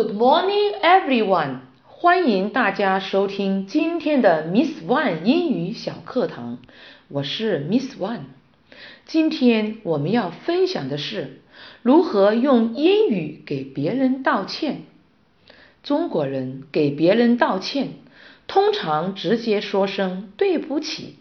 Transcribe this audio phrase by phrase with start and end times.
[0.00, 1.58] Good morning, everyone！
[1.84, 6.56] 欢迎大家收听今天的 Miss One 英语小课堂，
[7.08, 8.20] 我是 Miss One。
[9.04, 11.42] 今天我们要分享的是
[11.82, 14.84] 如何用英语给别人道歉。
[15.82, 17.90] 中国人给别人道歉，
[18.46, 21.18] 通常直接说声对不起、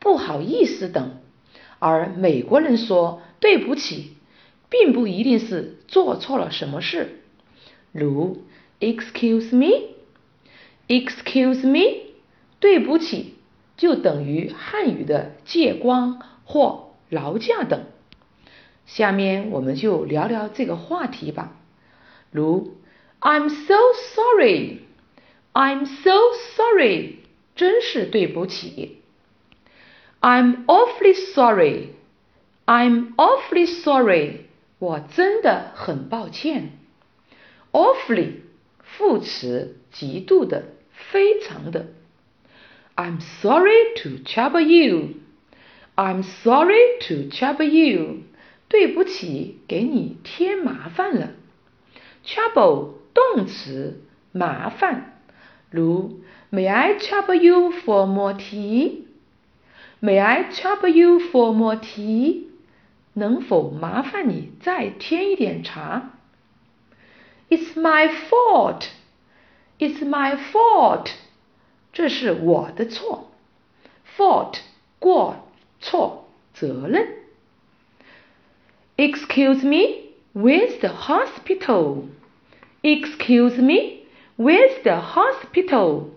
[0.00, 1.12] 不好意思等，
[1.78, 4.16] 而美国人说对不起。
[4.68, 7.20] 并不一定是做错了什么事，
[7.95, 8.43] 如
[8.79, 9.55] “excuse
[10.87, 12.13] me”，“excuse me”，
[12.59, 13.35] 对不起，
[13.77, 17.85] 就等于汉语的借光或劳驾等。
[18.85, 21.55] 下面我们就聊聊这个话题吧，
[22.31, 22.77] 如
[23.19, 23.75] “I'm so
[24.15, 26.11] sorry”，“I'm so
[26.55, 27.17] sorry”，
[27.55, 28.89] 真是对不起；“
[30.21, 34.45] I'm awfully sorry”，“I'm awfully sorry”。
[34.79, 36.77] 我真的很抱歉。
[37.75, 38.41] Awfully，
[38.79, 41.87] 副词，极度的，非常的。
[42.95, 45.15] I'm sorry to trouble you.
[45.95, 48.23] I'm sorry to trouble you.
[48.67, 51.31] 对不起，给你添麻烦了。
[52.25, 55.21] Trouble，动词，麻烦。
[55.69, 56.21] 如
[56.51, 62.47] May I trouble you for more tea？May I trouble you for more tea？
[63.13, 66.14] 能否麻烦你再添一点茶
[67.49, 68.85] ？It's my fault.
[69.79, 71.11] It's my fault.
[71.91, 73.31] 这是我的错。
[74.17, 74.59] Fault
[74.99, 75.47] 过
[75.79, 77.07] 错责任。
[78.97, 82.03] Excuse me, where's the hospital?
[82.81, 84.05] Excuse me,
[84.37, 86.09] where's the hospital?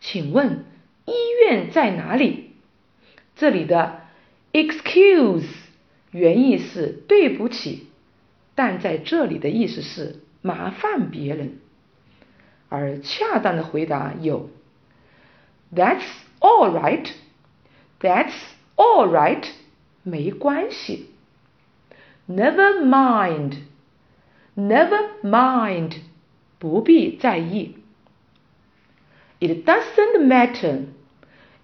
[0.00, 0.64] 请问
[1.06, 2.52] 医院在哪里？
[3.36, 4.02] 这里的
[4.52, 5.44] excuse。
[6.12, 7.86] 原意是对不起，
[8.56, 11.58] 但在这里的意思是 麻烦别人。
[12.68, 14.48] 而恰当的回答有：
[15.74, 16.04] That's
[16.40, 17.10] all right.
[18.00, 18.32] That's
[18.76, 19.44] all right.
[20.02, 21.10] 没关系。
[22.28, 23.56] Never mind.
[24.56, 25.96] Never mind.
[26.58, 27.76] 不必在意。
[29.40, 30.84] It doesn't matter.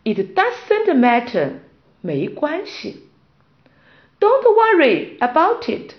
[0.03, 1.59] It doesn't matter.
[2.01, 3.03] 没关系。
[4.19, 5.95] Don't worry about it.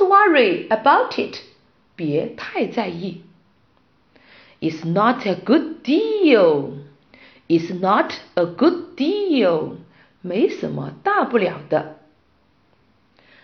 [0.00, 1.36] Don't worry about it.
[1.94, 3.22] 别太在意。
[4.58, 6.78] It's not a good deal.
[7.46, 9.76] It's not a good deal.
[10.22, 11.98] 没什么大不了的。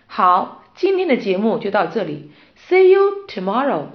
[0.07, 2.31] 好，今天的节目就到这里。
[2.67, 3.89] See you tomorrow.